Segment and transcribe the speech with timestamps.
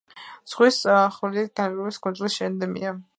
[0.53, 0.79] ზღვის
[1.17, 2.97] ხვლიკი გალაპაგოსის კუნძულების ენდემია.